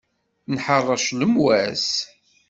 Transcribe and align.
Nḥeṛṛec 0.53 1.05
lemwas. 1.19 1.87